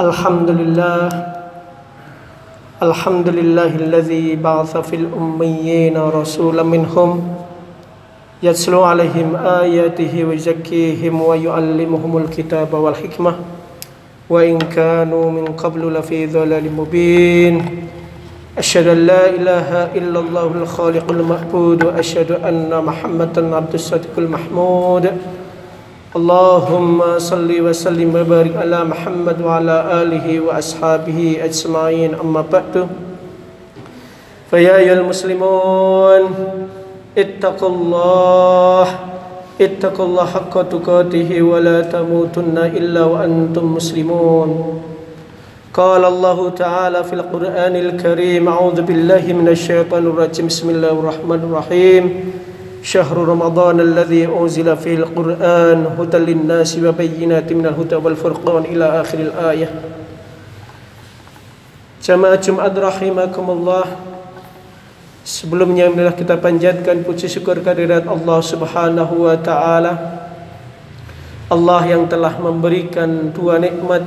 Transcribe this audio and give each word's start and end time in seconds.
الحمد 0.00 0.50
لله 0.50 1.08
الحمد 2.82 3.28
لله 3.28 3.66
الذي 3.76 4.36
بعث 4.36 4.76
في 4.90 4.96
الأميين 4.96 5.94
رسولا 5.98 6.62
منهم 6.62 7.28
يتلو 8.42 8.82
عليهم 8.84 9.36
آياته 9.36 10.24
ويزكيهم 10.28 11.22
ويعلمهم 11.22 12.12
الكتاب 12.18 12.74
والحكمة 12.74 13.36
وإن 14.30 14.58
كانوا 14.58 15.30
من 15.30 15.44
قبل 15.54 15.94
لفي 15.94 16.26
ضلال 16.26 16.72
مبين 16.72 17.62
أشهد 18.58 18.86
أن 18.86 19.06
لا 19.06 19.28
إله 19.30 19.94
إلا 19.94 20.18
الله 20.20 20.46
الخالق 20.54 21.06
المحبود 21.10 21.84
وأشهد 21.84 22.30
أن 22.32 22.84
محمدا 22.86 23.56
عبد 23.56 23.74
الصادق 23.74 24.14
المحمود 24.18 25.06
اللهم 26.18 27.18
صل 27.18 27.50
وسلم 27.66 28.10
وبارك 28.14 28.54
على 28.56 28.80
محمد 28.90 29.36
وعلى 29.42 29.76
آله 30.02 30.26
وأصحابه 30.46 31.42
أجمعين 31.44 32.14
أما 32.14 32.42
بعد 32.52 32.86
فيا 34.50 34.76
أيها 34.78 34.92
المسلمون 35.02 36.22
اتقوا 37.18 37.68
الله 37.74 38.86
اتقوا 39.60 40.04
الله 40.06 40.26
حق 40.26 40.54
تقاته 40.74 41.42
ولا 41.42 41.80
تموتن 41.82 42.58
إلا 42.78 43.02
وأنتم 43.04 43.74
مسلمون 43.74 44.48
قال 45.74 46.04
الله 46.04 46.38
تعالى 46.50 47.00
في 47.04 47.12
القرآن 47.18 47.74
الكريم 47.76 48.42
أعوذ 48.48 48.78
بالله 48.86 49.24
من 49.42 49.48
الشيطان 49.48 50.06
الرجيم 50.06 50.46
بسم 50.46 50.70
الله 50.78 50.92
الرحمن 50.94 51.40
الرحيم 51.50 52.04
شهر 52.84 53.16
رمضان 53.28 53.80
الذي 53.80 54.26
أنزل 54.28 54.68
فيه 54.76 54.94
القرآن 55.08 55.86
هدى 55.98 56.18
للناس 56.28 56.76
وبينات 56.84 57.48
من 57.56 57.66
الهدى 57.72 57.96
والفرقان 57.96 58.62
إلى 58.68 58.86
آخر 59.00 59.18
الآية 59.18 59.68
Jamaah 62.04 62.36
Jumat 62.36 62.76
rahimakumullah 62.76 63.88
Sebelumnya 65.24 65.88
marilah 65.88 66.12
kita 66.12 66.36
panjatkan 66.36 67.00
puji 67.00 67.32
syukur 67.32 67.64
kehadirat 67.64 68.04
Allah 68.04 68.44
Subhanahu 68.44 69.24
wa 69.24 69.32
taala. 69.40 69.92
Allah 71.48 71.80
yang 71.88 72.04
telah 72.04 72.36
memberikan 72.36 73.32
dua 73.32 73.56
nikmat 73.56 74.04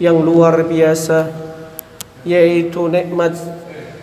yang 0.00 0.16
luar 0.24 0.64
biasa 0.64 1.28
yaitu 2.24 2.80
nikmat 2.88 3.36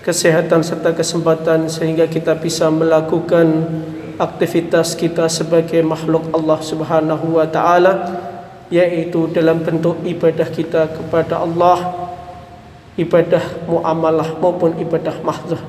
kesehatan 0.09 0.65
serta 0.65 0.89
kesempatan 0.97 1.69
sehingga 1.69 2.09
kita 2.09 2.33
bisa 2.33 2.73
melakukan 2.73 3.45
aktivitas 4.17 4.97
kita 4.97 5.29
sebagai 5.29 5.85
makhluk 5.85 6.25
Allah 6.33 6.57
Subhanahu 6.65 7.38
wa 7.38 7.45
taala 7.45 7.93
yaitu 8.73 9.30
dalam 9.37 9.61
bentuk 9.61 10.02
ibadah 10.02 10.49
kita 10.49 10.89
kepada 10.89 11.45
Allah 11.45 11.93
ibadah 12.97 13.41
muamalah 13.69 14.33
maupun 14.41 14.81
ibadah 14.81 15.13
mahdzah 15.21 15.61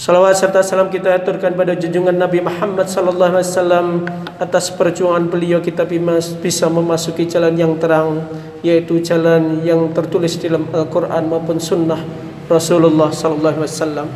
Salawat 0.00 0.32
serta 0.32 0.64
salam 0.64 0.88
kita 0.88 1.12
aturkan 1.12 1.52
pada 1.52 1.76
junjungan 1.76 2.16
Nabi 2.16 2.40
Muhammad 2.40 2.88
sallallahu 2.88 3.36
alaihi 3.36 3.44
wasallam 3.52 3.86
atas 4.40 4.72
perjuangan 4.72 5.28
beliau 5.28 5.60
kita 5.60 5.84
bisa 6.40 6.72
memasuki 6.72 7.28
jalan 7.28 7.52
yang 7.52 7.76
terang 7.76 8.24
yaitu 8.64 8.96
jalan 9.04 9.60
yang 9.60 9.92
tertulis 9.92 10.40
dalam 10.40 10.64
Al-Qur'an 10.72 11.28
maupun 11.28 11.60
sunnah 11.60 12.00
Rasulullah 12.50 13.14
sallallahu 13.14 13.62
alaihi 13.62 13.62
wasallam. 13.62 14.10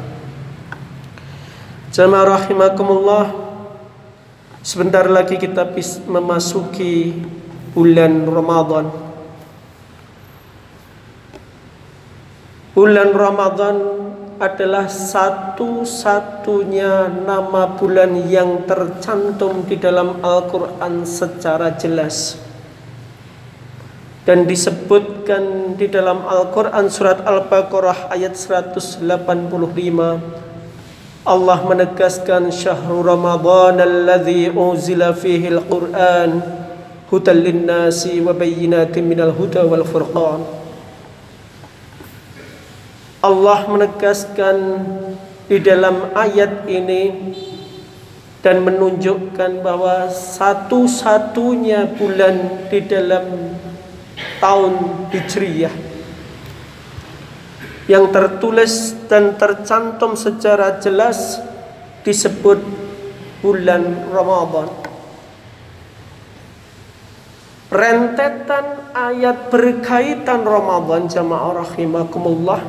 Jamaah 1.95 2.35
rahimakumullah, 2.43 3.31
sebentar 4.59 5.07
lagi 5.07 5.39
kita 5.39 5.63
memasuki 6.11 7.15
bulan 7.71 8.27
Ramadan. 8.27 8.91
Bulan 12.75 13.15
Ramadan 13.15 13.77
adalah 14.43 14.91
satu-satunya 14.91 17.07
nama 17.23 17.79
bulan 17.79 18.19
yang 18.27 18.67
tercantum 18.67 19.63
di 19.63 19.79
dalam 19.79 20.19
Al-Quran 20.27 21.07
secara 21.07 21.79
jelas 21.79 22.35
dan 24.25 24.49
disebutkan 24.49 25.77
di 25.77 25.85
dalam 25.85 26.25
Al-Quran 26.25 26.89
surat 26.89 27.21
Al-Baqarah 27.29 28.09
ayat 28.09 28.33
185 28.33 29.05
Allah 31.25 31.59
menegaskan 31.65 32.49
syahrul 32.49 33.05
ramadhan 33.05 33.81
alladhi 33.85 34.49
unzila 34.49 35.13
fihi 35.13 35.53
al-Quran 35.53 36.41
hudan 37.13 37.37
linnasi 37.37 38.21
wa 38.25 38.33
bayyinatin 38.33 39.05
minal 39.05 39.33
huda 39.33 39.69
wal 39.69 39.85
furqan 39.85 40.41
Allah 43.25 43.59
menegaskan 43.69 44.57
di 45.53 45.61
dalam 45.61 46.13
ayat 46.17 46.65
ini 46.65 47.33
dan 48.45 48.65
menunjukkan 48.65 49.61
bahwa 49.65 50.09
satu-satunya 50.13 51.93
bulan 51.97 52.69
di 52.73 52.81
dalam 52.85 53.25
tahun 54.45 54.75
Hijriyah 55.09 55.73
yang 57.89 58.13
tertulis 58.13 58.93
dan 59.09 59.37
tercantum 59.41 60.17
secara 60.17 60.77
jelas 60.85 61.41
disebut 62.05 62.61
bulan 63.41 64.09
Ramadan. 64.13 64.69
Rentetan 67.73 68.93
ayat 68.93 69.49
berkaitan 69.53 70.45
Ramadan 70.49 71.09
jamaah 71.13 71.61
rahimakumullah 71.67 72.61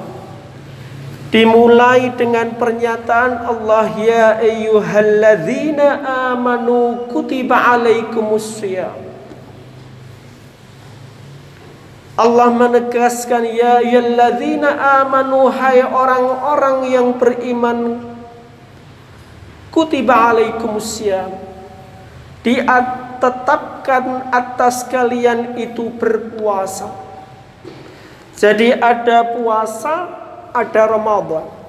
dimulai 1.31 2.11
dengan 2.15 2.55
pernyataan 2.55 3.45
Allah 3.55 3.85
ya 3.99 4.25
ayyuhalladzina 4.41 5.87
amanu 6.33 7.05
kutiba 7.11 7.59
alaikumusiyam 7.75 9.04
Allah 12.15 12.47
menegaskan 12.47 13.43
ya 13.51 13.83
yalladzina 13.83 15.03
amanu 15.03 15.51
hai 15.51 15.83
orang-orang 15.83 16.77
yang 16.95 17.07
beriman 17.19 17.99
kutiba 19.67 20.31
alaikumusiyam 20.31 21.35
ditetapkan 22.39 24.31
atas 24.31 24.87
kalian 24.87 25.59
itu 25.59 25.91
berpuasa 25.99 26.87
jadi 28.39 28.79
ada 28.79 29.35
puasa 29.35 30.07
ada 30.55 30.87
Ramadan 30.87 31.64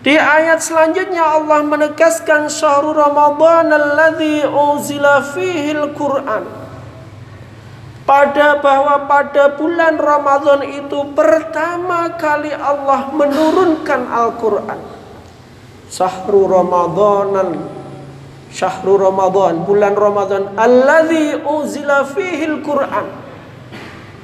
Di 0.00 0.16
ayat 0.16 0.64
selanjutnya 0.64 1.20
Allah 1.20 1.60
menegaskan 1.60 2.48
syahrul 2.48 2.96
Ramadan 2.96 3.68
alladzi 3.68 4.48
unzila 4.48 5.20
fihil 5.20 5.92
Qur'an. 5.92 6.48
Pada 8.08 8.64
bahwa 8.64 9.04
pada 9.04 9.52
bulan 9.60 10.00
Ramadan 10.00 10.64
itu 10.80 11.04
pertama 11.12 12.16
kali 12.16 12.48
Allah 12.48 13.12
menurunkan 13.12 14.08
Al-Qur'an. 14.08 14.80
Syahrul 15.92 16.48
Ramadan 16.48 17.60
syahrul 18.56 19.04
Ramadan, 19.04 19.68
bulan 19.68 19.94
Ramadan 20.00 20.56
alladzi 20.56 21.36
unzila 21.44 22.08
fihil 22.08 22.64
Qur'an. 22.64 23.04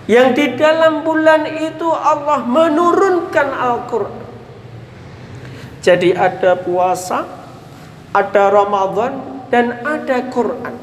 Yang 0.09 0.29
di 0.41 0.47
dalam 0.57 1.05
bulan 1.05 1.45
itu 1.69 1.85
Allah 1.93 2.49
menurunkan 2.49 3.49
Al-Qur'an. 3.53 4.25
Jadi 5.87 6.11
ada 6.11 6.59
puasa, 6.59 7.23
ada 8.11 8.51
Ramadan, 8.51 9.47
dan 9.55 9.71
ada 9.87 10.19
Quran. 10.35 10.75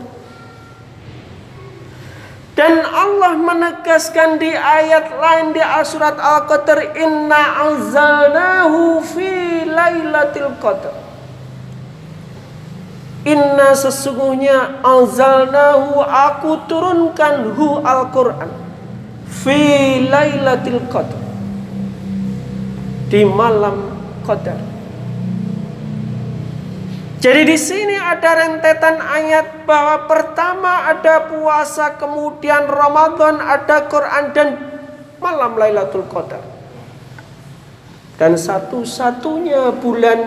Dan 2.55 2.88
Allah 2.88 3.35
menegaskan 3.35 4.39
di 4.39 4.47
ayat 4.47 5.11
lain 5.11 5.51
di 5.51 5.59
surat 5.83 6.15
Al-Qadr 6.15 6.95
inna 6.95 7.67
anzalnahu 7.67 9.03
fi 9.03 9.27
lailatul 9.67 10.55
qadr. 10.63 10.94
Inna 13.27 13.75
sesungguhnya 13.75 14.79
anzalnahu 14.88 15.99
aku 16.06 16.63
turunkan 16.71 17.51
hu 17.57 17.81
Al-Qur'an 17.83 18.53
fi 19.27 19.59
lailatul 20.07 20.79
qadr. 20.88 21.19
Di 23.11 23.27
malam 23.27 23.99
qadar. 24.23 24.71
Jadi 27.23 27.47
di 27.55 27.55
sini 27.55 27.95
ada 27.95 28.35
rentetan 28.35 28.99
ayat 28.99 29.63
bahwa 29.63 30.11
pertama 30.11 30.91
ada 30.91 31.23
puasa, 31.31 31.95
kemudian 31.95 32.67
Ramadan, 32.67 33.39
ada 33.39 33.87
Quran 33.87 34.35
dan 34.35 34.47
malam 35.23 35.55
Lailatul 35.55 36.03
Qadar. 36.11 36.43
Dan 38.19 38.35
satu-satunya 38.35 39.71
bulan 39.71 40.19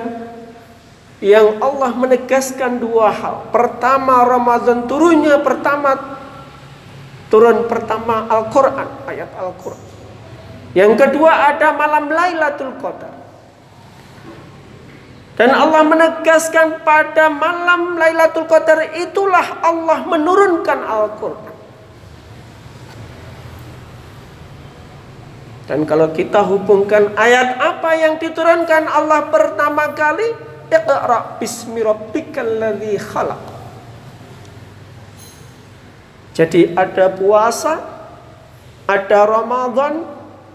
yang 1.20 1.60
Allah 1.60 1.92
menegaskan 2.00 2.80
dua 2.80 3.12
hal. 3.12 3.52
Pertama 3.52 4.24
Ramadan 4.24 4.88
turunnya 4.88 5.36
pertama 5.44 6.00
turun 7.28 7.68
pertama 7.68 8.24
Al-Qur'an, 8.24 9.04
ayat 9.04 9.36
Al-Qur'an. 9.36 9.84
Yang 10.72 10.96
kedua 10.96 11.52
ada 11.52 11.76
malam 11.76 12.08
Lailatul 12.08 12.72
Qadar. 12.80 13.15
Dan 15.36 15.52
Allah 15.52 15.84
menegaskan 15.84 16.80
pada 16.80 17.28
malam 17.28 18.00
Lailatul 18.00 18.48
Qadar 18.48 18.96
itulah 18.96 19.60
Allah 19.60 20.08
menurunkan 20.08 20.80
Al-Qur'an. 20.80 21.54
Dan 25.68 25.84
kalau 25.84 26.08
kita 26.16 26.40
hubungkan 26.40 27.12
ayat 27.20 27.60
apa 27.60 27.90
yang 28.00 28.16
diturunkan 28.16 28.88
Allah 28.88 29.28
pertama 29.28 29.92
kali, 29.92 30.24
Iqra 30.72 31.36
bismi 31.36 31.84
rabbikal 31.84 32.46
ladzi 32.56 32.94
khalaq. 32.96 33.42
Jadi 36.38 36.70
ada 36.72 37.10
puasa, 37.12 37.76
ada 38.88 39.20
Ramadan, 39.28 40.00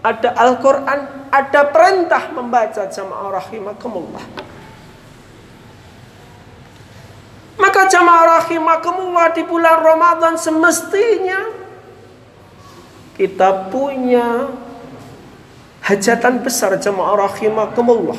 ada 0.02 0.30
Al-Qur'an, 0.42 1.30
ada 1.30 1.60
perintah 1.70 2.32
membaca 2.34 2.82
jamaah 2.90 3.28
rahimakumullah. 3.46 4.50
Maka 7.62 7.86
jamaah 7.86 8.42
rahimakumullah 8.42 9.30
di 9.38 9.46
bulan 9.46 9.78
Ramadan 9.86 10.34
semestinya 10.34 11.46
kita 13.14 13.70
punya 13.70 14.50
hajatan 15.86 16.42
besar 16.42 16.74
jamaah 16.82 17.30
rahimakumullah. 17.30 18.18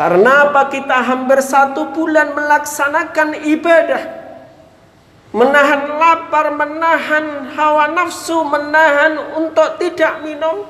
Karena 0.00 0.48
apa 0.48 0.72
kita 0.72 0.96
hampir 1.04 1.44
satu 1.44 1.92
bulan 1.92 2.32
melaksanakan 2.32 3.28
ibadah. 3.52 4.24
Menahan 5.34 5.98
lapar, 6.00 6.54
menahan 6.56 7.52
hawa 7.58 7.90
nafsu, 7.92 8.38
menahan 8.46 9.34
untuk 9.44 9.76
tidak 9.82 10.22
minum. 10.24 10.62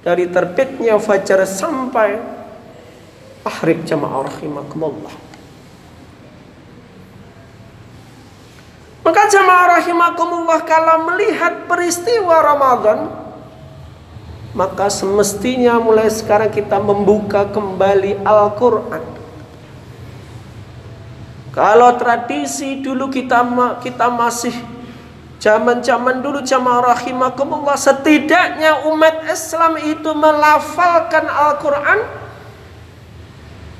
Dari 0.00 0.24
terbitnya 0.30 0.96
fajar 0.96 1.44
sampai 1.44 2.16
tahrib 3.44 3.84
jamaah 3.86 4.26
kemulah. 4.70 5.14
Maka 9.10 9.26
jamaah 9.26 9.82
rahimakumullah 9.82 10.62
kalau 10.62 11.02
melihat 11.10 11.66
peristiwa 11.66 12.46
Ramadan 12.46 13.10
maka 14.54 14.86
semestinya 14.86 15.82
mulai 15.82 16.06
sekarang 16.06 16.46
kita 16.46 16.78
membuka 16.78 17.42
kembali 17.50 18.22
Al-Qur'an. 18.22 19.02
Kalau 21.50 21.90
tradisi 21.98 22.78
dulu 22.86 23.10
kita 23.10 23.42
kita 23.82 24.06
masih 24.14 24.54
zaman-zaman 25.42 26.22
dulu 26.22 26.46
jamaah 26.46 26.94
rahimakumullah 26.94 27.74
setidaknya 27.74 28.86
umat 28.94 29.26
Islam 29.26 29.74
itu 29.90 30.10
melafalkan 30.14 31.26
Al-Qur'an 31.26 31.98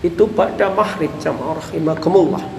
itu 0.03 0.27
pada 0.35 0.75
maghrib 0.75 1.15
jamaah 1.23 1.55
rahimakumullah. 1.63 2.59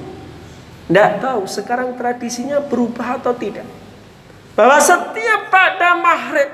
Tidak 0.87 1.09
tahu 1.21 1.45
sekarang 1.45 1.93
tradisinya 1.99 2.63
berubah 2.63 3.21
atau 3.21 3.35
tidak. 3.37 3.67
Bahwa 4.57 4.77
setiap 4.81 5.49
pada 5.53 5.97
maghrib 5.97 6.49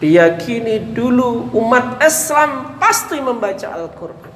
diyakini 0.00 0.92
dulu 0.92 1.48
umat 1.60 2.00
Islam 2.00 2.76
pasti 2.80 3.18
membaca 3.20 3.68
Al-Quran. 3.72 4.32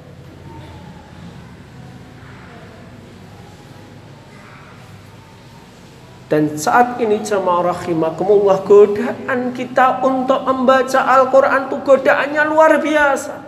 Dan 6.29 6.61
saat 6.61 7.01
ini 7.01 7.25
jemaah 7.25 7.73
rahimakumullah 7.73 8.61
godaan 8.61 9.49
kita 9.49 9.97
untuk 10.05 10.45
membaca 10.45 11.01
Al-Quran 11.01 11.65
itu 11.73 11.77
godaannya 11.81 12.43
luar 12.45 12.77
biasa. 12.77 13.38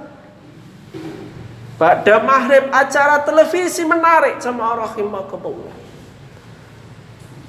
Pada 1.81 2.21
maghrib 2.21 2.69
acara 2.69 3.25
televisi 3.25 3.81
menarik 3.89 4.37
sama 4.37 4.77
rahimakumullah. 4.85 5.73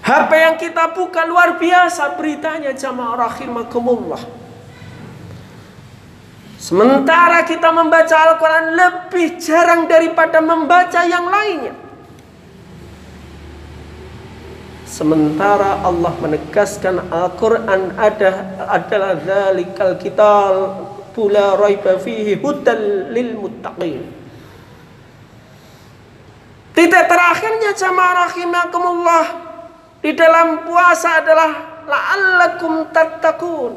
HP 0.09 0.31
yang 0.41 0.57
kita 0.57 0.97
buka 0.97 1.29
luar 1.29 1.61
biasa 1.61 2.17
beritanya 2.17 2.73
sama 2.73 3.13
rahimakumullah. 3.13 4.25
Sementara 6.57 7.45
kita 7.45 7.77
membaca 7.77 8.17
Al-Quran 8.33 8.67
lebih 8.73 9.37
jarang 9.37 9.85
daripada 9.85 10.41
membaca 10.41 11.05
yang 11.05 11.29
lainnya. 11.29 11.77
Sementara 14.89 15.85
Allah 15.85 16.13
menegaskan 16.25 17.05
Al-Quran 17.13 18.01
ada 18.01 18.31
adalah 18.81 19.13
zalikal 19.21 19.93
kita 20.01 20.33
pula 21.13 21.53
raiba 21.61 22.01
fihi 22.01 22.41
hudal 22.41 23.13
lil 23.13 23.37
muttaqin. 23.37 24.22
Titik 26.73 27.05
terakhirnya 27.05 27.77
jamaah 27.77 28.27
rahimakumullah 28.33 29.27
di 30.01 30.17
dalam 30.17 30.65
puasa 30.65 31.21
adalah 31.21 31.85
la'allakum 31.85 32.89
tattaqun. 32.89 33.73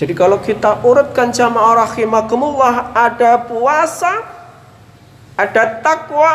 Jadi 0.00 0.16
kalau 0.16 0.40
kita 0.40 0.80
urutkan 0.80 1.28
jamaah 1.28 1.84
rahimakumullah 1.84 2.96
ada 2.96 3.36
puasa, 3.44 4.24
ada 5.36 5.76
takwa, 5.84 6.32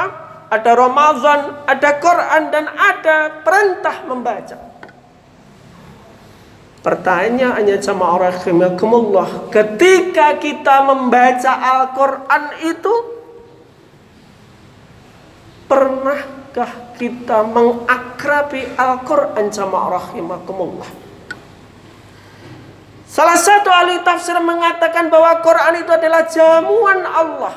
ada 0.54 0.72
Ramadan, 0.78 1.40
ada 1.66 1.90
Quran 1.98 2.42
dan 2.54 2.70
ada 2.78 3.42
perintah 3.42 3.96
membaca. 4.06 4.58
Pertanyaannya 6.86 7.82
jamaah 7.82 8.30
rahimakumullah, 8.30 9.50
ketika 9.50 10.38
kita 10.38 10.86
membaca 10.86 11.50
Al-Qur'an 11.82 12.62
itu 12.62 13.15
Pernahkah 15.66 16.94
kita 17.02 17.42
mengakrabi 17.42 18.70
Al-Quran 18.78 19.50
sama 19.50 19.98
rahimakumullah? 19.98 20.86
Salah 23.10 23.34
satu 23.40 23.74
ahli 23.74 23.98
tafsir 24.06 24.38
mengatakan 24.38 25.10
bahwa 25.10 25.42
Quran 25.42 25.74
itu 25.82 25.90
adalah 25.90 26.22
jamuan 26.30 27.02
Allah. 27.02 27.54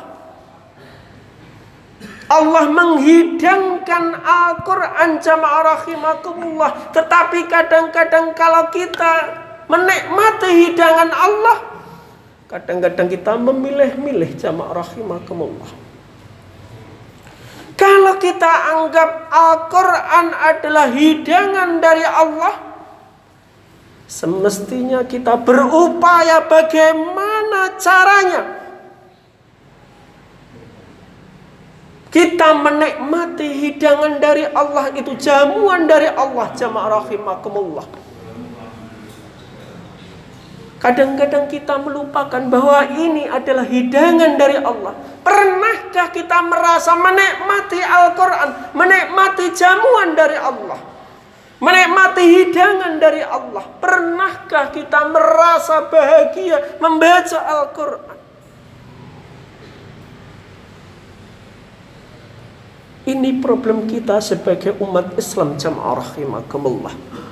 Allah 2.32 2.64
menghidangkan 2.72 4.05
Al-Quran 4.24 5.10
jamaah 5.20 5.60
rahimakumullah. 5.77 6.70
Tetapi 6.96 7.44
kadang-kadang 7.44 8.32
kalau 8.32 8.72
kita 8.72 9.12
menikmati 9.69 10.48
hidangan 10.72 11.10
Allah, 11.12 11.58
kadang-kadang 12.48 13.08
kita 13.10 13.36
memilih-milih 13.36 14.31
jamaah 14.41 14.81
rahimakumullah. 14.81 15.87
Kalau 17.79 18.19
kita 18.19 18.75
anggap 18.75 19.31
Al-Quran 19.31 20.27
adalah 20.35 20.87
hidangan 20.91 21.79
dari 21.79 22.03
Allah, 22.03 22.58
semestinya 24.11 25.06
kita 25.06 25.39
berupaya 25.39 26.43
bagaimana 26.51 27.79
caranya 27.79 28.43
kita 32.11 32.49
menikmati 32.67 33.47
hidangan 33.47 34.19
dari 34.19 34.43
Allah 34.51 34.91
itu 34.99 35.15
jamuan 35.15 35.87
dari 35.87 36.11
Allah 36.11 36.51
jamaah 36.58 36.89
rahimakumullah 37.05 37.87
Kadang-kadang 40.88 41.52
kita 41.52 41.76
melupakan 41.84 42.48
bahwa 42.48 42.80
ini 42.96 43.28
adalah 43.28 43.60
hidangan 43.60 44.40
dari 44.40 44.56
Allah. 44.56 44.96
Pernahkah 45.20 46.08
kita 46.16 46.40
merasa 46.48 46.96
menikmati 46.96 47.76
Al-Quran, 47.76 48.72
menikmati 48.72 49.52
jamuan 49.52 50.16
dari 50.16 50.40
Allah, 50.40 50.80
menikmati 51.60 52.24
hidangan 52.40 52.96
dari 52.96 53.20
Allah? 53.20 53.68
Pernahkah 53.84 54.72
kita 54.72 55.12
merasa 55.12 55.92
bahagia 55.92 56.80
membaca 56.80 57.36
Al-Quran? 57.36 58.16
Ini 63.12 63.30
problem 63.44 63.84
kita 63.84 64.24
sebagai 64.24 64.72
umat 64.80 65.20
Islam 65.20 65.52
jamaah 65.60 66.00
rahimakumullah 66.00 67.28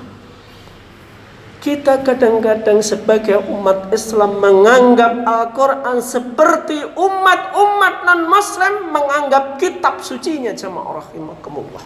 kita 1.67 1.99
kadang-kadang 1.99 2.79
sebagai 2.79 3.43
umat 3.51 3.91
Islam 3.91 4.39
menganggap 4.39 5.27
Al-Quran 5.27 5.99
seperti 5.99 6.79
umat-umat 6.95 7.95
non-Muslim 8.07 8.87
menganggap 8.95 9.59
kitab 9.59 9.99
sucinya 9.99 10.55
jamaah 10.55 11.03
rahimakumullah. 11.03 11.83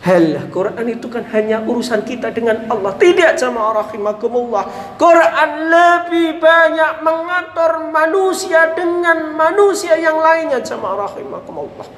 Helah, 0.00 0.48
Quran 0.48 0.84
itu 0.96 1.08
kan 1.12 1.28
hanya 1.32 1.60
urusan 1.64 2.04
kita 2.08 2.32
dengan 2.32 2.72
Allah. 2.72 2.96
Tidak 2.96 3.36
jamaah 3.36 3.84
rahimakumullah. 3.84 4.64
Quran 4.96 5.50
lebih 5.68 6.40
banyak 6.40 7.04
mengatur 7.04 7.84
manusia 7.92 8.72
dengan 8.72 9.36
manusia 9.36 9.92
yang 10.00 10.16
lainnya 10.16 10.64
jamaah 10.64 11.04
rahimakumullah. 11.12 11.88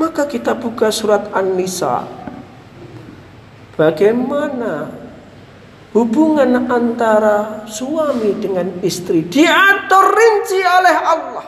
Maka 0.00 0.28
kita 0.28 0.56
buka 0.60 0.88
surat 0.92 1.28
An-Nisa 1.32 2.04
Bagaimana 3.74 4.86
hubungan 5.98 6.70
antara 6.70 7.66
suami 7.66 8.38
dengan 8.38 8.70
istri 8.86 9.26
diatur 9.26 10.14
rinci 10.14 10.60
oleh 10.62 10.96
Allah. 11.02 11.46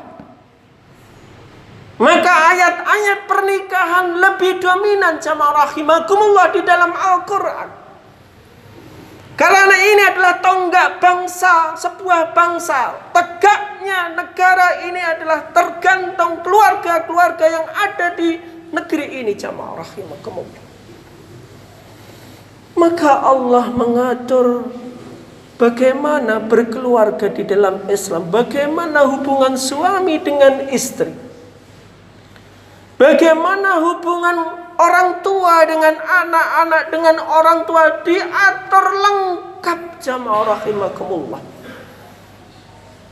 Maka 1.97 2.33
ayat-ayat 2.53 3.19
pernikahan 3.31 4.07
lebih 4.21 4.59
dominan 4.61 5.17
sama 5.23 5.55
rahimakumullah 5.65 6.51
di 6.53 6.61
dalam 6.67 6.93
Al-Quran. 6.93 7.69
Karena 9.39 9.77
ini 9.87 10.03
adalah 10.05 10.41
tonggak 10.43 10.99
bangsa, 10.99 11.79
sebuah 11.79 12.35
bangsa. 12.37 13.09
Tegaknya 13.15 14.13
negara 14.19 14.83
ini 14.85 14.99
adalah 15.01 15.47
tergantung 15.55 16.43
keluarga-keluarga 16.45 17.45
yang 17.55 17.67
ada 17.71 18.13
di 18.19 18.35
negeri 18.77 19.07
ini 19.25 19.33
jamaah 19.39 19.85
kemudian. 20.21 20.66
Maka 22.77 23.25
Allah 23.25 23.73
mengatur 23.73 24.69
bagaimana 25.57 26.45
berkeluarga 26.45 27.33
di 27.33 27.41
dalam 27.49 27.89
Islam, 27.89 28.29
bagaimana 28.29 29.09
hubungan 29.09 29.57
suami 29.57 30.21
dengan 30.21 30.69
istri, 30.69 31.09
bagaimana 33.01 33.81
hubungan 33.81 34.37
orang 34.77 35.25
tua 35.25 35.65
dengan 35.65 35.97
anak-anak, 35.97 36.83
dengan 36.93 37.17
orang 37.25 37.59
tua 37.65 38.05
diatur 38.05 38.85
lengkap 38.93 39.79
jamaah 40.05 40.61
rahimakumullah. 40.61 41.41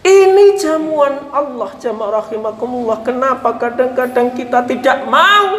Ini 0.04 0.60
jamuan 0.60 1.32
Allah 1.32 1.72
jamaah 1.80 2.20
rahimakumullah. 2.20 3.00
Kenapa 3.00 3.56
kadang-kadang 3.56 4.36
kita 4.36 4.60
tidak 4.68 5.08
mau 5.08 5.56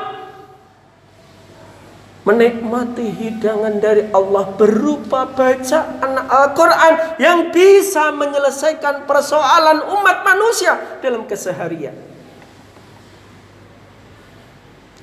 menikmati 2.26 3.06
hidangan 3.14 3.78
dari 3.78 4.10
Allah 4.10 4.50
berupa 4.58 5.30
bacaan 5.30 6.14
Al-Quran 6.26 6.94
yang 7.22 7.54
bisa 7.54 8.10
menyelesaikan 8.10 9.06
persoalan 9.06 9.86
umat 9.94 10.26
manusia 10.26 11.00
dalam 11.06 11.30
keseharian. 11.30 11.94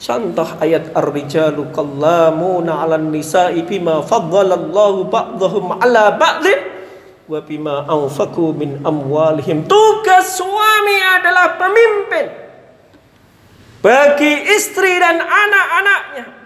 Contoh 0.02 0.59
ayat 0.59 0.99
Ar-Rijalu 0.99 1.71
Qallamuna 1.71 2.83
ala 2.83 2.99
nisa'i 2.99 3.62
bima 3.62 4.02
faddalallahu 4.02 5.07
ba'dahum 5.07 5.79
'ala 5.79 6.19
ba'din 6.19 6.59
wa 7.31 7.38
bima 7.38 7.87
anfaku 7.87 8.50
min 8.50 8.83
amwalihim. 8.83 9.62
Tugas 9.71 10.35
suami 10.35 10.99
adalah 10.99 11.55
pemimpin 11.55 12.26
bagi 13.79 14.43
istri 14.59 14.99
dan 14.99 15.23
anak-anaknya 15.23 16.42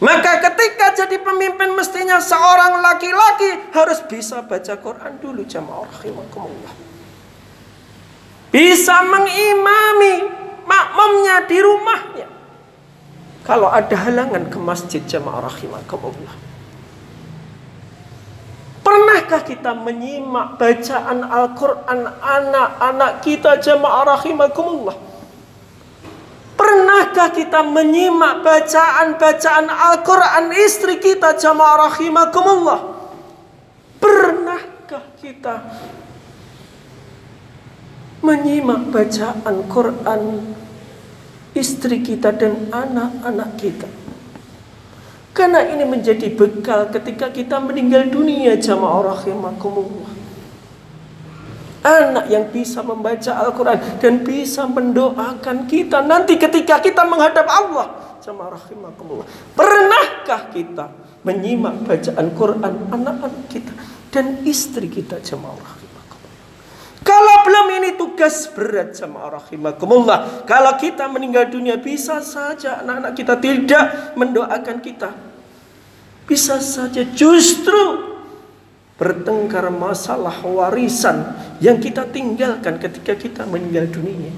maka 0.00 0.40
ketika 0.40 0.96
jadi 0.96 1.20
pemimpin 1.20 1.76
mestinya 1.76 2.16
seorang 2.24 2.80
laki-laki 2.80 3.68
harus 3.76 4.00
bisa 4.08 4.40
baca 4.40 4.80
Quran 4.80 5.20
dulu 5.20 5.44
jamaah 5.44 5.84
rahimakumullah. 5.92 6.72
Bisa 8.48 8.96
mengimami 9.04 10.24
makmumnya 10.64 11.36
di 11.44 11.58
rumahnya. 11.60 12.28
Kalau 13.44 13.68
ada 13.68 13.92
halangan 13.92 14.48
ke 14.48 14.56
masjid 14.56 15.02
jamaah 15.04 15.52
rahimakumullah. 15.52 16.36
Pernahkah 18.80 19.44
kita 19.44 19.76
menyimak 19.76 20.56
bacaan 20.56 21.28
Al-Quran 21.28 22.00
anak-anak 22.08 23.20
kita 23.20 23.60
jamaah 23.60 24.16
rahimakumullah? 24.16 25.09
Pernahkah 26.70 27.34
kita 27.34 27.66
menyimak 27.66 28.46
bacaan-bacaan 28.46 29.66
Al-Quran 29.66 30.54
istri 30.54 31.02
kita 31.02 31.34
jamaah 31.34 31.90
rahimakumullah? 31.90 32.80
Pernahkah 33.98 35.02
kita 35.18 35.66
menyimak 38.22 38.86
bacaan 38.94 39.66
Quran 39.66 40.22
istri 41.58 42.06
kita 42.06 42.30
dan 42.38 42.70
anak-anak 42.70 43.50
kita? 43.58 43.90
Karena 45.34 45.66
ini 45.74 45.82
menjadi 45.82 46.30
bekal 46.38 46.86
ketika 46.94 47.34
kita 47.34 47.58
meninggal 47.58 48.06
dunia 48.14 48.54
jamaah 48.54 49.18
rahimakumullah. 49.18 50.19
Anak 51.80 52.28
yang 52.28 52.44
bisa 52.52 52.84
membaca 52.84 53.40
Al-Quran 53.40 53.80
dan 54.04 54.20
bisa 54.20 54.68
mendoakan 54.68 55.64
kita 55.64 56.04
nanti 56.04 56.36
ketika 56.36 56.76
kita 56.76 57.08
menghadap 57.08 57.48
Allah. 57.48 58.20
Sama 58.20 58.52
rahimakumullah. 58.52 59.24
Pernahkah 59.56 60.52
kita 60.52 60.92
menyimak 61.24 61.88
bacaan 61.88 62.26
Quran 62.36 62.74
anak-anak 62.92 63.48
kita 63.48 63.72
dan 64.12 64.44
istri 64.44 64.92
kita 64.92 65.24
jemaah 65.24 65.80
Kalau 67.00 67.36
belum 67.48 67.66
ini 67.80 67.90
tugas 67.96 68.52
berat 68.52 68.92
jemaah 69.00 69.40
rahimakumullah. 69.40 70.44
Kalau 70.44 70.76
kita 70.76 71.08
meninggal 71.08 71.48
dunia 71.48 71.80
bisa 71.80 72.20
saja 72.20 72.84
anak-anak 72.84 73.16
kita 73.16 73.40
tidak 73.40 73.84
mendoakan 74.20 74.84
kita. 74.84 75.16
Bisa 76.28 76.60
saja 76.60 77.08
justru 77.16 78.09
bertengkar 79.00 79.72
masalah 79.72 80.44
warisan 80.44 81.32
yang 81.56 81.80
kita 81.80 82.04
tinggalkan 82.12 82.76
ketika 82.76 83.16
kita 83.16 83.42
meninggal 83.48 83.88
dunia. 83.88 84.28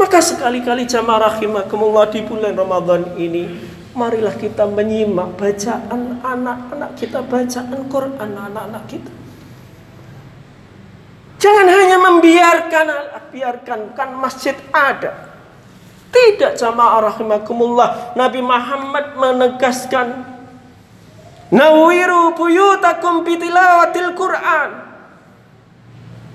Maka 0.00 0.18
sekali-kali 0.24 0.88
jamaah 0.88 1.36
rahimakumullah 1.36 2.08
di 2.08 2.24
bulan 2.24 2.56
Ramadan 2.56 3.14
ini 3.20 3.52
marilah 3.92 4.32
kita 4.34 4.64
menyimak 4.64 5.36
bacaan 5.36 6.18
anak-anak 6.24 6.96
kita, 6.96 7.20
bacaan 7.20 7.78
Quran 7.92 8.16
anak-anak 8.32 8.84
kita. 8.88 9.12
Jangan 11.38 11.66
hanya 11.68 11.98
membiarkan 12.00 12.86
biarkan 13.28 13.80
kan 13.92 14.10
masjid 14.16 14.56
ada. 14.72 15.36
Tidak 16.08 16.56
jamaah 16.56 17.12
rahimakumullah. 17.12 18.16
Nabi 18.16 18.40
Muhammad 18.40 19.18
menegaskan 19.20 20.33
Nawiru 21.52 22.32
buyutakum 22.32 23.20
bitilawatil 23.26 24.16
Qur'an. 24.16 24.70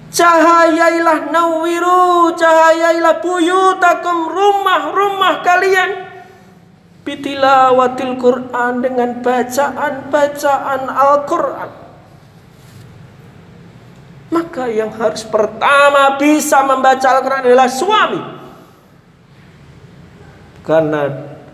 Cahayailah 0.09 1.29
nawiru, 1.33 2.33
cahayailah 2.37 3.17
buyutakum 3.21 4.29
rumah-rumah 4.29 5.41
kalian. 5.41 5.89
Bitilawatil 7.05 8.13
Qur'an 8.21 8.85
dengan 8.85 9.17
bacaan-bacaan 9.25 10.81
Al-Qur'an. 10.85 11.69
Maka 14.29 14.69
yang 14.69 14.93
harus 14.93 15.25
pertama 15.25 16.21
bisa 16.21 16.61
membaca 16.61 17.01
Al-Quran 17.17 17.49
adalah 17.49 17.65
suami. 17.65 18.21
Karena 20.61 21.09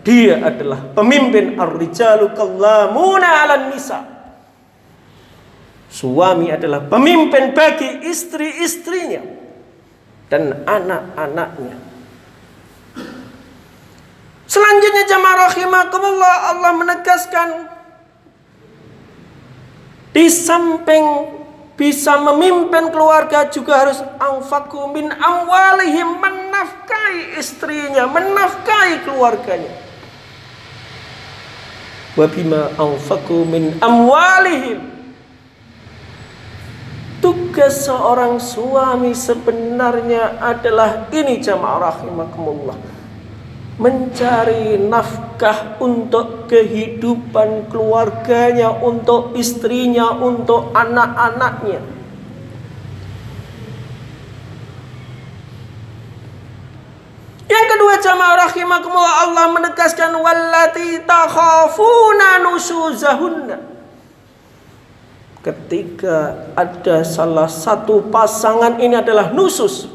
dia 0.06 0.38
adalah 0.38 0.94
pemimpin 0.94 1.58
ar-rijalu 1.58 2.30
kallamuna 2.30 3.26
'alan 3.42 3.74
nisa. 3.74 4.06
Suami 5.90 6.46
adalah 6.54 6.86
pemimpin 6.86 7.50
bagi 7.50 8.06
istri-istrinya 8.06 9.26
dan 10.30 10.62
anak-anaknya. 10.62 11.74
Selanjutnya 14.46 15.04
jamaah 15.10 15.36
rahimakumullah 15.50 16.34
Allah 16.54 16.72
menegaskan 16.78 17.48
di 20.14 20.26
samping 20.30 21.04
bisa 21.74 22.14
memimpin 22.30 22.94
keluarga 22.94 23.50
juga 23.50 23.82
harus 23.90 23.98
angfaku 24.22 24.86
min 24.94 25.10
amwalihim 25.10 26.22
menafkahi 26.22 27.42
istrinya, 27.42 28.06
menafkahi 28.06 29.02
keluarganya 29.02 29.74
wabima 32.16 32.72
anfaku 32.80 33.44
min 33.46 33.76
amwalihim 33.84 34.96
Tugas 37.20 37.88
seorang 37.88 38.36
suami 38.40 39.12
sebenarnya 39.16 40.36
adalah 40.40 41.08
ini 41.12 41.40
jamaah 41.40 41.92
rahimakumullah 41.96 42.76
mencari 43.76 44.80
nafkah 44.80 45.76
untuk 45.84 46.48
kehidupan 46.48 47.68
keluarganya, 47.68 48.72
untuk 48.72 49.36
istrinya, 49.36 50.16
untuk 50.16 50.72
anak-anaknya. 50.72 51.84
Yang 57.46 57.66
kedua 57.78 57.94
jamaah 58.02 58.34
rahimakumullah 58.50 59.14
Allah 59.30 59.46
menegaskan 59.54 60.10
wallati 60.18 60.98
takhafuna 61.06 62.42
nusuzahunna. 62.42 63.56
Ketika 65.46 66.50
ada 66.58 67.06
salah 67.06 67.46
satu 67.46 68.02
pasangan 68.10 68.82
ini 68.82 68.98
adalah 68.98 69.30
nusus. 69.30 69.86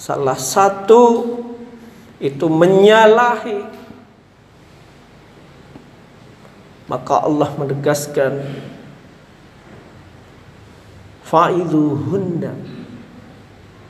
Salah 0.00 0.36
satu 0.38 1.28
itu 2.16 2.48
menyalahi 2.48 3.60
maka 6.88 7.20
Allah 7.26 7.52
menegaskan 7.60 8.32
fa'iduhunna 11.26 12.56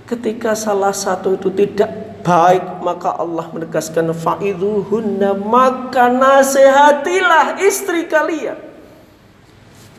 ketika 0.07 0.55
salah 0.55 0.95
satu 0.95 1.35
itu 1.35 1.51
tidak 1.51 2.23
baik 2.23 2.63
maka 2.83 3.11
Allah 3.19 3.51
menegaskan 3.51 4.15
fa'iduhunna 4.15 5.35
maka 5.35 6.07
nasihatilah 6.11 7.59
istri 7.63 8.07
kalian 8.07 8.55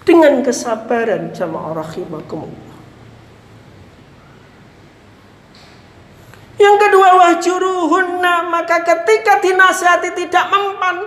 dengan 0.07 0.39
kesabaran 0.41 1.35
jamaah 1.35 1.83
rahimakumullah 1.83 2.65
Yang 6.57 6.89
kedua 6.89 7.09
wahjuruhunna 7.21 8.49
maka 8.49 8.81
ketika 8.81 9.37
dinasihati 9.43 10.09
tidak 10.25 10.49
mempan 10.49 10.97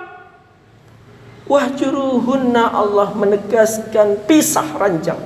wahjuruhunna 1.50 2.71
Allah 2.71 3.11
menegaskan 3.19 4.14
pisah 4.30 4.69
ranjang 4.78 5.19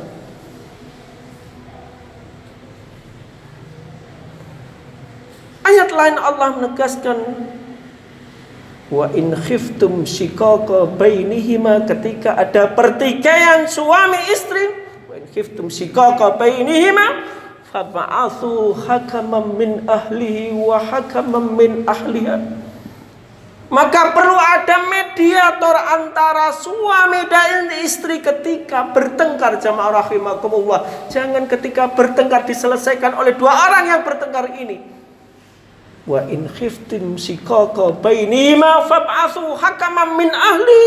lain 5.95 6.17
Allah 6.19 6.49
menegaskan 6.59 7.19
wa 8.93 9.07
in 9.17 9.33
khiftum 9.33 10.05
shiqaqa 10.05 10.91
bainihima 10.99 11.89
ketika 11.89 12.37
ada 12.37 12.69
pertikaian 12.75 13.65
suami 13.65 14.19
istri 14.29 14.65
wa 15.09 15.15
in 15.17 15.25
khiftum 15.31 15.71
shiqaqa 15.73 16.37
bainihima 16.37 17.25
fab'atsu 17.71 18.75
hakaman 18.85 19.45
min 19.57 19.71
ahlihi 19.89 20.53
wa 20.59 20.79
hakaman 20.79 21.45
min 21.59 21.71
ahliha 21.89 22.37
maka 23.73 24.13
perlu 24.15 24.37
ada 24.37 24.87
mediator 24.93 25.73
antara 25.75 26.53
suami 26.55 27.27
dan 27.27 27.73
istri 27.83 28.21
ketika 28.21 28.93
bertengkar 28.93 29.59
jamaah 29.59 30.05
rahimakumullah 30.05 31.09
jangan 31.11 31.49
ketika 31.51 31.89
bertengkar 31.91 32.45
diselesaikan 32.47 33.17
oleh 33.19 33.35
dua 33.35 33.51
orang 33.51 33.91
yang 33.91 34.01
bertengkar 34.05 34.53
ini 34.61 34.94
wa 36.05 36.21
in 36.29 36.45
khiftum 36.53 37.17
sikaka 37.17 37.97
bainima 38.05 38.85
fab'athu 38.85 39.57
hakaman 39.57 40.21
min 40.21 40.29
ahli 40.33 40.85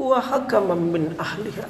wa 0.00 0.16
hakaman 0.20 0.80
min 0.92 1.04
ahliha 1.20 1.68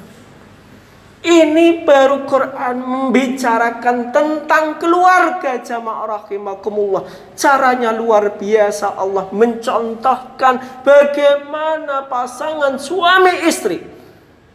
ini 1.27 1.83
baru 1.83 2.23
Quran 2.29 2.77
membicarakan 2.87 4.13
tentang 4.15 4.77
keluarga 4.77 5.57
jamaah 5.59 6.21
rahimakumullah. 6.23 7.09
Caranya 7.33 7.89
luar 7.89 8.37
biasa 8.37 8.95
Allah 8.95 9.25
mencontohkan 9.33 10.85
bagaimana 10.85 12.05
pasangan 12.07 12.77
suami 12.79 13.43
istri 13.49 13.81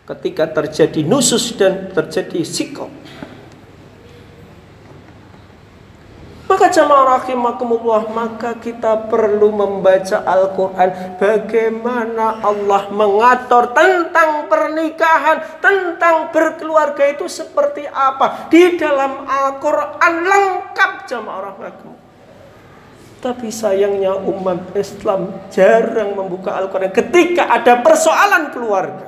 ketika 0.06 0.49
terjadi 0.62 1.02
nusus 1.02 1.50
dan 1.58 1.90
terjadi 1.92 2.40
sikap 2.46 2.88
jamaah 6.73 7.21
rahimakumullah, 7.21 8.09
maka 8.17 8.57
kita 8.57 9.07
perlu 9.12 9.52
membaca 9.52 10.25
Al-Quran. 10.25 11.21
Bagaimana 11.21 12.41
Allah 12.41 12.88
mengatur 12.88 13.71
tentang 13.76 14.49
pernikahan, 14.49 15.61
tentang 15.61 16.33
berkeluarga 16.33 17.12
itu 17.12 17.29
seperti 17.29 17.85
apa. 17.93 18.49
Di 18.49 18.81
dalam 18.81 19.29
Al-Quran 19.29 20.12
lengkap 20.27 20.90
jamaah 21.07 21.40
rahimakumullah. 21.53 22.01
Tapi 23.23 23.55
sayangnya 23.55 24.18
umat 24.18 24.75
Islam 24.75 25.46
jarang 25.53 26.18
membuka 26.18 26.59
Al-Quran 26.59 26.90
ketika 26.90 27.53
ada 27.55 27.79
persoalan 27.79 28.51
keluarga. 28.51 29.07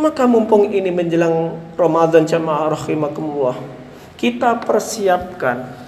Maka 0.00 0.24
mumpung 0.30 0.64
ini 0.70 0.88
menjelang 0.94 1.58
Ramadan 1.76 2.22
jamaah 2.24 2.72
rahimakumullah 2.78 3.79
kita 4.20 4.60
persiapkan 4.60 5.80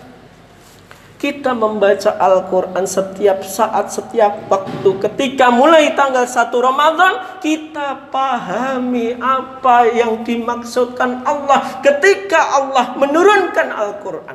kita 1.21 1.53
membaca 1.55 2.16
Al-Quran 2.18 2.83
setiap 2.83 3.47
saat, 3.47 3.95
setiap 3.95 4.42
waktu. 4.51 4.90
Ketika 5.07 5.55
mulai 5.55 5.95
tanggal 5.95 6.27
1 6.27 6.51
Ramadan, 6.51 7.38
kita 7.38 8.11
pahami 8.11 9.14
apa 9.23 9.87
yang 9.87 10.27
dimaksudkan 10.27 11.23
Allah 11.23 11.79
ketika 11.79 12.40
Allah 12.59 12.99
menurunkan 12.99 13.68
Al-Quran. 13.71 14.35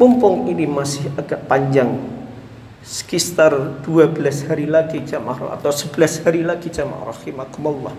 Mumpung 0.00 0.48
ini 0.48 0.64
masih 0.64 1.12
agak 1.20 1.44
panjang 1.44 2.00
sekitar 2.80 3.84
12 3.84 4.48
hari 4.48 4.64
lagi 4.64 5.04
jamaah 5.04 5.52
atau 5.60 5.68
11 5.68 6.24
hari 6.24 6.40
lagi 6.40 6.72
jamaah 6.72 7.12
rahimakumullah 7.12 7.92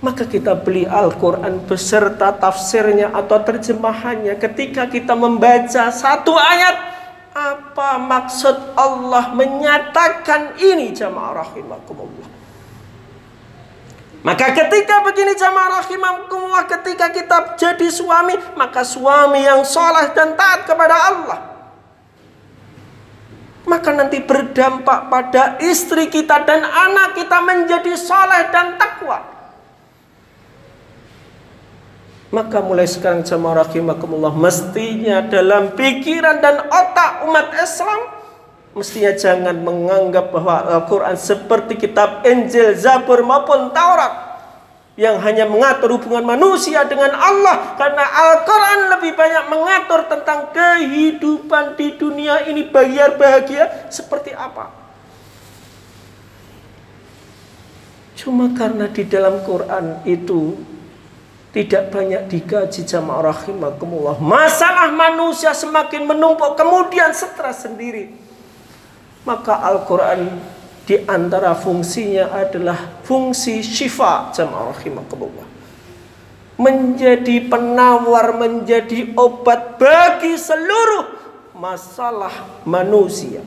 maka 0.00 0.24
kita 0.24 0.56
beli 0.56 0.88
Al-Quran 0.88 1.60
beserta 1.68 2.32
tafsirnya 2.32 3.12
atau 3.12 3.36
terjemahannya 3.44 4.40
ketika 4.40 4.88
kita 4.88 5.12
membaca 5.12 5.92
satu 5.92 6.32
ayat 6.32 6.96
apa 7.36 8.00
maksud 8.00 8.72
Allah 8.72 9.28
menyatakan 9.36 10.56
ini 10.56 10.96
jamaah 10.96 11.44
rahimakumullah 11.44 12.28
maka 14.24 14.48
ketika 14.48 15.04
begini 15.04 15.36
jamaah 15.36 15.84
rahimakumullah 15.84 16.64
ketika 16.72 17.12
kita 17.12 17.36
jadi 17.60 17.86
suami 17.92 18.32
maka 18.56 18.80
suami 18.80 19.44
yang 19.44 19.60
soleh 19.60 20.16
dan 20.16 20.32
taat 20.40 20.64
kepada 20.64 20.96
Allah 20.96 21.40
maka 23.66 23.90
nanti 23.90 24.22
berdampak 24.22 25.10
pada 25.10 25.58
istri 25.58 26.06
kita 26.06 26.46
dan 26.46 26.62
anak 26.62 27.18
kita 27.18 27.38
menjadi 27.42 27.92
soleh 27.98 28.48
dan 28.54 28.78
takwa. 28.78 29.18
Maka 32.30 32.58
mulai 32.62 32.86
sekarang 32.86 33.26
jemaah 33.26 33.62
rahimakumullah 33.66 34.34
mestinya 34.34 35.22
dalam 35.26 35.74
pikiran 35.74 36.38
dan 36.42 36.62
otak 36.70 37.26
umat 37.26 37.54
Islam 37.58 38.00
mestinya 38.74 39.14
jangan 39.14 39.56
menganggap 39.62 40.34
bahwa 40.34 40.62
Al-Qur'an 40.78 41.16
seperti 41.18 41.78
kitab 41.78 42.22
Injil, 42.26 42.74
Zabur 42.76 43.22
maupun 43.24 43.70
Taurat 43.72 44.25
yang 44.98 45.20
hanya 45.20 45.44
mengatur 45.44 45.92
hubungan 45.92 46.24
manusia 46.24 46.88
dengan 46.88 47.12
Allah 47.12 47.76
karena 47.76 48.00
Al-Quran 48.00 48.80
lebih 48.96 49.12
banyak 49.12 49.44
mengatur 49.52 50.00
tentang 50.08 50.48
kehidupan 50.56 51.76
di 51.76 52.00
dunia 52.00 52.48
ini 52.48 52.64
bayar 52.72 53.20
bahagia 53.20 53.92
seperti 53.92 54.32
apa 54.32 54.72
cuma 58.16 58.48
karena 58.56 58.88
di 58.88 59.04
dalam 59.04 59.44
Quran 59.44 60.00
itu 60.08 60.56
tidak 61.52 61.92
banyak 61.92 62.32
dikaji 62.32 62.88
jamaah 62.88 63.36
rahimakumullah 63.36 64.16
masalah 64.16 64.88
manusia 64.96 65.52
semakin 65.52 66.08
menumpuk 66.08 66.56
kemudian 66.56 67.12
stres 67.12 67.68
sendiri 67.68 68.16
maka 69.28 69.60
Al-Quran 69.60 70.55
di 70.86 70.96
antara 71.10 71.50
fungsinya 71.58 72.30
adalah 72.30 73.02
fungsi 73.02 73.58
syifa 73.58 74.30
jamaah 74.30 74.70
menjadi 76.62 77.36
penawar 77.52 78.38
menjadi 78.38 79.10
obat 79.18 79.82
bagi 79.82 80.38
seluruh 80.38 81.10
masalah 81.58 82.62
manusia 82.62 83.42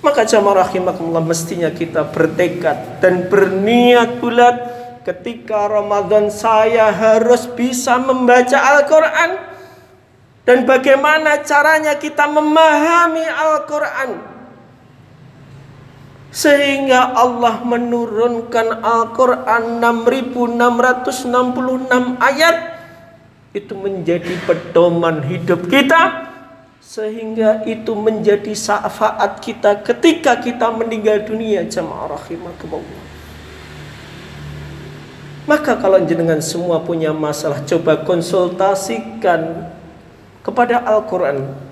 maka 0.00 0.24
jamaah 0.24 0.64
rahimakumullah 0.64 1.20
mestinya 1.20 1.68
kita 1.68 2.08
bertekad 2.08 3.04
dan 3.04 3.28
berniat 3.28 4.24
bulat 4.24 4.56
ketika 5.04 5.68
Ramadan 5.68 6.32
saya 6.32 6.88
harus 6.88 7.44
bisa 7.52 8.00
membaca 8.00 8.80
Al-Quran 8.80 9.30
dan 10.48 10.64
bagaimana 10.64 11.44
caranya 11.44 12.00
kita 12.00 12.24
memahami 12.24 13.24
Al-Quran 13.28 14.10
sehingga 16.28 17.16
Allah 17.16 17.64
menurunkan 17.64 18.84
Al-Quran 18.84 19.80
6666 19.80 21.88
ayat 22.20 22.56
Itu 23.56 23.72
menjadi 23.80 24.36
pedoman 24.44 25.24
hidup 25.24 25.72
kita 25.72 26.28
Sehingga 26.84 27.64
itu 27.64 27.96
menjadi 27.96 28.52
syafaat 28.52 29.40
kita 29.40 29.80
ketika 29.80 30.36
kita 30.36 30.68
meninggal 30.68 31.24
dunia 31.24 31.64
Jamaah 31.64 32.20
rahimakumullah 32.20 33.04
Maka 35.48 35.80
kalau 35.80 35.96
jenengan 36.04 36.44
semua 36.44 36.76
punya 36.84 37.08
masalah 37.16 37.64
Coba 37.64 38.04
konsultasikan 38.04 39.64
kepada 40.44 40.76
Al-Quran 40.84 41.67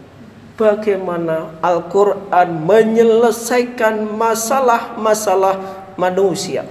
bagaimana 0.59 1.53
Al-Quran 1.61 2.49
menyelesaikan 2.67 4.03
masalah-masalah 4.09 5.57
manusia. 6.01 6.65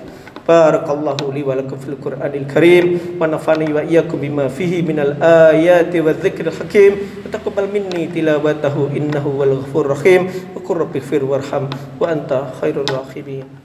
Barakallahu 0.46 1.34
li 1.34 1.42
wa 1.42 1.58
lakum 1.58 1.74
fil 1.74 1.98
Qur'anil 1.98 2.46
Karim 2.46 3.18
wa 3.18 3.26
nafani 3.26 3.66
wa 3.74 3.82
iyyakum 3.82 4.22
bima 4.22 4.46
fihi 4.46 4.86
minal 4.86 5.18
ayati 5.18 5.98
wa 5.98 6.14
dzikril 6.14 6.54
hakim 6.54 6.92
wa 7.26 7.34
taqabbal 7.34 7.66
minni 7.66 8.06
tilawatahu 8.14 8.94
innahu 8.94 9.42
wal 9.42 9.66
ghafurur 9.66 9.98
rahim 9.98 10.30
wa 10.54 10.62
qur 10.62 10.86
rabbighfir 10.86 11.26
warham 11.26 11.66
wa 11.98 12.06
anta 12.06 12.46
khairur 12.62 12.86
rahimin. 12.86 13.65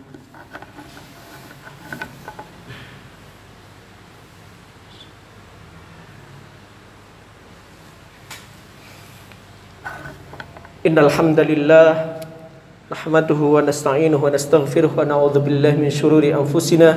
إن 10.81 10.97
الحمد 10.97 11.37
لله 11.37 11.89
نحمده 12.89 13.37
ونستعينه 13.53 14.17
ونستغفره 14.25 14.91
ونعوذ 14.97 15.37
بالله 15.45 15.77
من 15.77 15.93
شرور 15.93 16.25
أنفسنا 16.25 16.89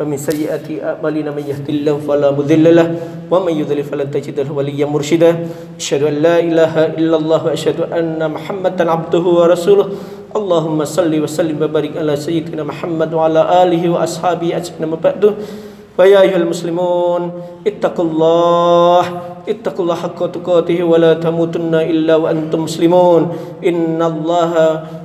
ومن 0.00 0.16
سيئات 0.16 0.64
أعمالنا 0.80 1.36
من 1.36 1.44
يهد 1.44 1.68
الله 1.68 2.00
فلا 2.00 2.32
مضل 2.32 2.64
له 2.76 2.88
ومن 3.28 3.52
يضلل 3.60 3.84
فلن 3.84 4.08
تجد 4.08 4.40
له 4.40 4.48
وليا 4.48 4.88
مرشدا 4.88 5.30
أشهد 5.76 6.02
أن 6.08 6.14
لا 6.24 6.40
إله 6.40 6.74
إلا 6.96 7.16
الله 7.16 7.40
وأشهد 7.52 7.92
أن 7.92 8.16
محمدا 8.24 8.84
عبده 8.90 9.24
ورسوله 9.38 9.86
اللهم 10.32 10.78
صل 10.88 11.12
وسلم 11.28 11.60
وبارك 11.60 11.92
على 12.00 12.16
سيدنا 12.16 12.64
محمد 12.64 13.12
وعلى 13.20 13.40
آله 13.62 13.82
وأصحابه 13.84 14.48
أجمعين 14.56 14.96
ويا 15.98 16.20
أيها 16.22 16.36
المسلمون 16.36 17.30
اتقوا 17.66 18.04
الله 18.04 19.02
اتقوا 19.48 19.82
الله 19.84 19.94
حق 19.94 20.26
تقاته 20.30 20.84
ولا 20.84 21.14
تموتن 21.14 21.74
إلا 21.74 22.16
وأنتم 22.16 22.62
مسلمون 22.64 23.36
إن 23.66 24.02
الله 24.02 24.52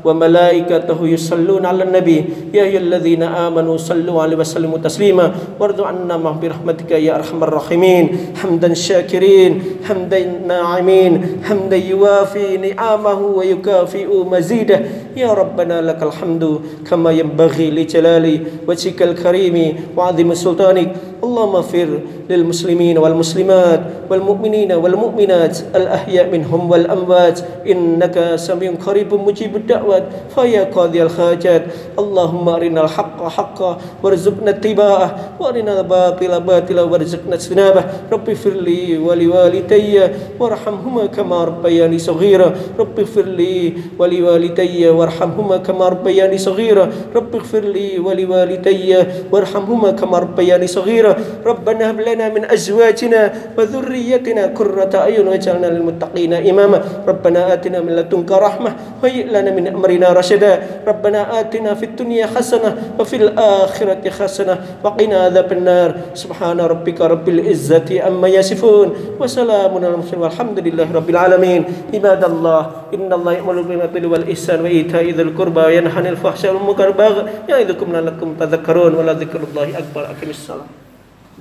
وملائكته 0.05 0.97
يصلون 1.05 1.65
على 1.65 1.83
النبي 1.83 2.19
يا 2.53 2.63
أيها 2.63 2.79
الذين 2.81 3.23
آمنوا 3.23 3.77
صلوا 3.77 4.21
عليه 4.21 4.37
وسلموا 4.37 4.77
تسليما 4.77 5.31
وارضوا 5.59 5.85
عنا 5.87 6.17
برحمتك 6.17 6.91
يا 6.91 7.15
أرحم 7.15 7.43
الراحمين 7.43 8.17
حمدا 8.41 8.73
شاكرين 8.73 9.61
حمدا 9.87 10.19
ناعمين 10.47 11.41
حمدا 11.45 11.77
يوافي 11.77 12.57
نعمه 12.57 13.19
ويكافئ 13.19 14.09
مزيده 14.31 14.79
يا 15.17 15.33
ربنا 15.33 15.81
لك 15.81 16.03
الحمد 16.03 16.59
كما 16.89 17.11
ينبغي 17.11 17.71
لجلال 17.71 18.39
وجهك 18.67 19.01
الكريم 19.01 19.57
وعظيم 19.97 20.33
سلطانك 20.33 20.80
অনেক 20.83 21.10
اللهم 21.23 21.55
اغفر 21.55 21.89
للمسلمين 22.29 22.97
والمسلمات 22.97 23.81
والمؤمنين 24.09 24.71
والمؤمنات 24.71 25.57
الأحياء 25.75 26.25
منهم 26.33 26.69
والأموات 26.71 27.39
إنك 27.71 28.33
سميع 28.35 28.71
قريب 28.85 29.13
مجيب 29.13 29.55
الدعوات 29.55 30.03
فيا 30.35 30.63
قاضي 30.63 31.03
الحاجات 31.03 31.63
اللهم 31.99 32.49
أرنا 32.49 32.83
الحق 32.85 33.27
حقا 33.27 33.77
وارزقنا 34.03 34.49
اتباعه 34.49 35.09
وأرنا 35.39 35.79
الباطل 35.79 36.39
باطلا 36.41 36.81
وارزقنا 36.81 37.35
اجتنابه 37.35 37.83
رب 38.11 38.29
اغفر 38.29 38.51
لي 38.53 38.97
ولوالدي 38.97 39.99
وارحمهما 40.39 41.05
كما 41.05 41.43
ربياني 41.43 41.99
صغيرا 41.99 42.53
رب 42.79 42.99
اغفر 42.99 43.25
لي 43.25 43.73
ولوالدي 43.99 44.89
وارحمهما 44.89 45.57
كما 45.57 45.89
ربياني 45.89 46.37
صغيرا 46.37 46.89
رب 47.15 47.35
اغفر 47.35 47.63
لي 47.63 47.99
ولوالدي 47.99 48.95
وارحمهما 49.31 49.91
كما 49.91 50.19
ربياني 50.19 50.67
صغيرا 50.67 51.10
ربنا 51.45 51.91
هب 51.91 51.99
لنا 52.01 52.25
من 52.29 52.43
أزواجنا 52.45 53.21
وذريتنا 53.57 54.43
قرة 54.55 54.89
أعين 54.95 55.25
واجعلنا 55.27 55.67
للمتقين 55.67 56.33
إماما 56.33 56.77
ربنا 57.07 57.41
آتنا 57.53 57.79
من 57.81 57.91
لدنك 57.95 58.31
رحمة 58.31 58.71
وهيئ 59.03 59.23
لنا 59.27 59.51
من 59.51 59.65
أمرنا 59.67 60.07
رشدا 60.13 60.63
ربنا 60.87 61.21
آتنا 61.39 61.73
في 61.73 61.85
الدنيا 61.85 62.25
حسنة 62.31 62.75
وفي 62.99 63.15
الآخرة 63.15 64.03
حسنة 64.19 64.55
وقنا 64.83 65.17
عذاب 65.27 65.49
النار 65.51 65.89
سبحان 66.13 66.59
ربك 66.61 67.01
رب 67.01 67.27
العزة 67.29 67.87
أما 68.07 68.27
يصفون 68.27 68.93
وسلام 69.19 69.71
على 69.77 69.87
المرسلين 69.87 70.21
والحمد 70.23 70.57
لله 70.59 70.87
رب 70.93 71.09
العالمين 71.09 71.61
عباد 71.93 72.21
الله 72.23 72.61
إن 72.93 73.09
الله 73.13 73.31
يأمر 73.33 73.55
بالعدل 73.61 74.03
والإحسان 74.05 74.61
وإيتاء 74.61 75.05
ذي 75.09 75.21
القربى 75.21 75.59
وينهى 75.67 75.93
عن 75.97 76.05
الفحشاء 76.07 76.51
والمنكر 76.53 76.87
والبغي 76.91 77.21
يعظكم 77.49 77.87
لعلكم 77.93 78.27
تذكرون 78.39 78.93
ولذكر 78.95 79.39
الله 79.51 79.67
أكبر 79.77 80.01
أقم 80.05 80.29
الصلاة 80.29 80.65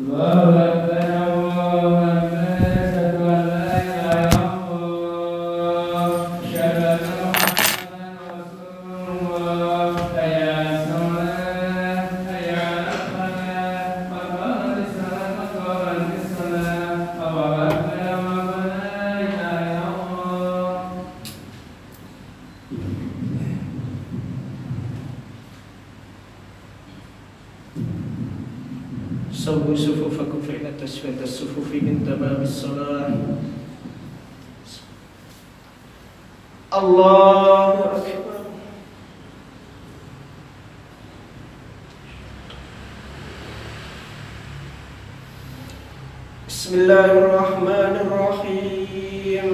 Love 0.02 0.48
that 0.54 0.88
thou 1.02 1.50
art 1.50 1.84
a 1.84 1.90
man. 1.90 2.69
سووا 29.44 29.76
صفوفكم 29.76 30.40
فإن 30.48 30.72
تسوية 30.83 31.20
الصفوف 31.22 31.72
من 31.72 32.05
تمام 32.07 32.42
الصلاة 32.42 33.11
الله 36.85 37.72
أكبر 37.79 38.40
بسم 46.48 46.74
الله 46.81 47.12
الرحمن 47.18 47.94
الرحيم 48.05 49.53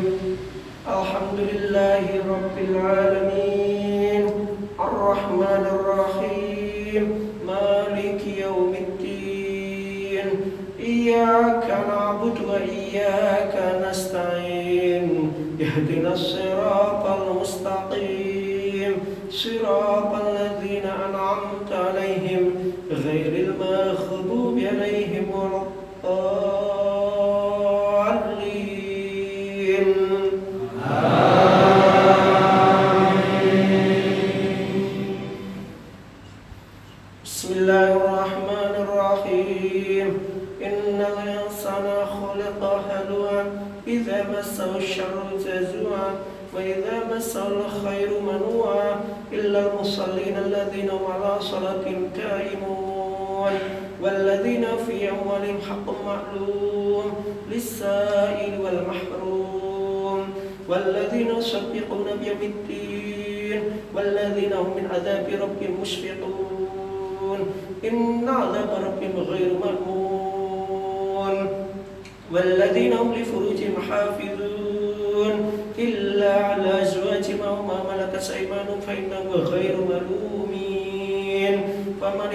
الحمد 0.88 1.38
لله 1.52 2.04
رب 2.34 2.56
العالمين 2.70 4.26
الرحمن 4.80 5.64
الرحيم 5.72 6.45
إياك 11.06 11.86
نعبد 11.88 12.38
وإياك 12.48 13.54
نستعين 13.90 15.32
اهدنا 15.62 16.12
الصراط 16.12 17.06
المستقيم 17.06 18.94
صراط 19.30 20.25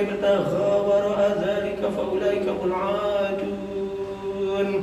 ابتغى 0.02 0.80
وراء 0.82 1.44
ذلك 1.48 1.90
فأولئك 1.98 2.46
هم 2.50 2.62
العادون 2.72 4.78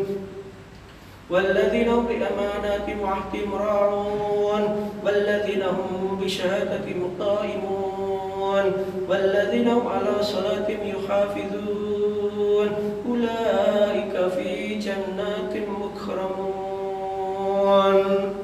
والذين 1.30 1.88
هم 1.88 2.06
بامانات 2.06 2.86
وعهدهم 3.02 3.54
راعون 3.54 4.90
والذين 5.04 5.62
هم 5.62 6.20
بشهادتهم 6.22 7.10
قائمون 7.20 8.72
والذين 9.08 9.68
هم 9.68 9.86
على 9.88 10.22
صلاتهم 10.22 10.78
يحافظون 10.86 12.68
أولئك 13.08 14.28
في 14.32 14.74
جنات 14.78 15.56
مكرمون 15.68 18.34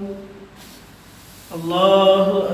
الله 1.55 2.54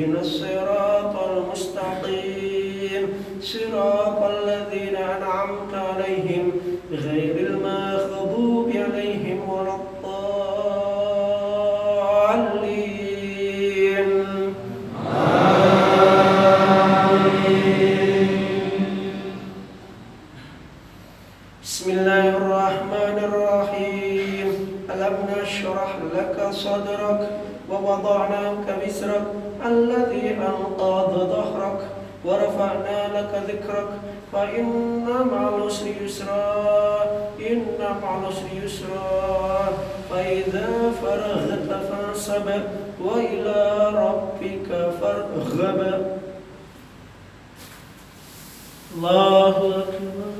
اهدنا 0.00 0.20
الصراط 0.20 1.14
المستقيم 1.30 3.08
صراط 3.40 3.99
صدرك 26.70 27.28
ووضعناك 27.70 28.66
بسرك 28.86 29.26
الذي 29.66 30.34
أنقض 30.36 31.12
ظهرك 31.32 31.80
ورفعنا 32.24 33.08
لك 33.18 33.42
ذكرك 33.48 33.88
فإن 34.32 35.04
مع 35.32 35.48
العسر 35.48 35.86
يسرا 36.04 37.04
إن 37.50 37.62
مع 38.02 38.18
العسر 38.18 38.46
يسرا 38.64 39.68
فإذا 40.10 40.68
فرغت 41.02 41.68
فانصب 41.88 42.48
وإلى 43.04 43.90
ربك 43.94 44.68
فارغب 45.00 46.10
الله 48.96 49.56
أكبر 49.58 50.39